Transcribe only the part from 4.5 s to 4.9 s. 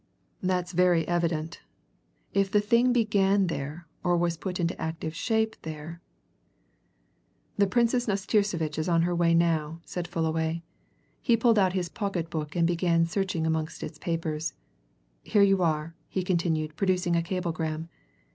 into